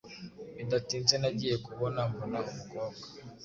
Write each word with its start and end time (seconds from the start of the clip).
Bidatinze 0.55 1.15
nagiye 1.21 1.55
kubona 1.65 1.99
mbona 2.11 2.37
umukobwa 2.51 3.05